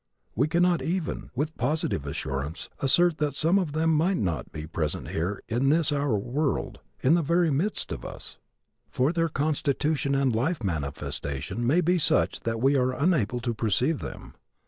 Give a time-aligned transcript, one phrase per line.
[0.35, 5.09] We cannot even, with positive assurance, assert that some of them might not be present
[5.09, 8.39] here in this our world, in the very midst of us,
[8.89, 13.99] for their constitution and life manifestation may be such that we are unable to perceive
[13.99, 14.33] them."